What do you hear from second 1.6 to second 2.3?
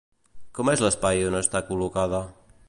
col·locada?